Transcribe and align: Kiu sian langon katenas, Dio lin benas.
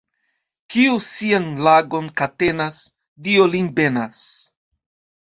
Kiu 0.75 0.95
sian 1.07 1.45
langon 1.69 2.09
katenas, 2.23 2.83
Dio 3.29 3.49
lin 3.55 3.73
benas. 3.81 4.29